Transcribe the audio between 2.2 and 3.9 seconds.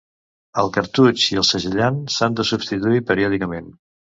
de substituir periòdicament.